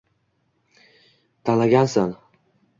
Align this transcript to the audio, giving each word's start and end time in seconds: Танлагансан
Танлагансан 1.43 2.11